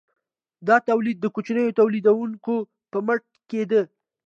دا 0.67 0.75
تولید 0.89 1.17
د 1.21 1.25
کوچنیو 1.35 1.77
تولیدونکو 1.79 2.55
په 2.91 2.97
مټ 3.05 3.23
کیده. 3.49 3.81